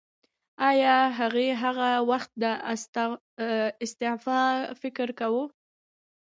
ایا 0.69 0.95
هغې 1.19 1.47
هغه 1.63 1.89
وخت 2.09 2.31
د 2.43 2.45
استعفا 3.85 4.41
فکر 4.81 5.07
وکړ؟ 5.11 5.39